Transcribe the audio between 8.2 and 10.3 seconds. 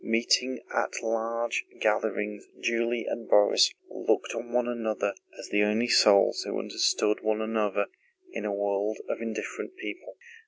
in a world of indifferent people.